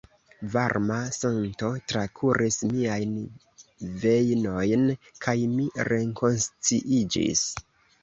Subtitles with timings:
[0.53, 3.13] Varma sento trakuris miajn
[4.07, 4.91] vejnojn
[5.29, 7.51] kaj mi rekonsciiĝis.